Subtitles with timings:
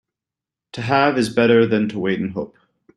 [0.71, 2.57] To have is better than to wait and hope.